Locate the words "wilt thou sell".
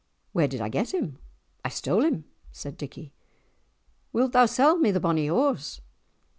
4.11-4.79